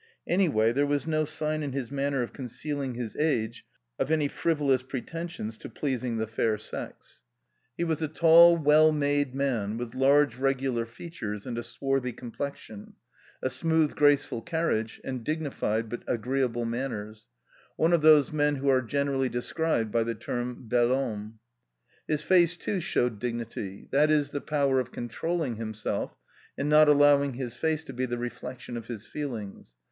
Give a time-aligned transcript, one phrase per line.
[0.27, 3.63] Any way there was no sign in his manner of concealing his age,
[3.99, 7.21] of any frivolous pretensions to pleasing the fair sex.
[7.21, 11.45] 26 A COMMON STORY He was a tall, well made man, with large regular features
[11.45, 12.93] and a swarthy complexion,
[13.43, 17.27] a smooth graceful carriage, and dignified but agreeable manners—
[17.75, 21.37] one of those men who arejjenerally described by the term bel homme.
[22.07, 26.17] !is face, too, showed dignity— that is, the power of con trolling himself
[26.57, 29.75] and not allowing his face to be the reflection ^gf his feelings.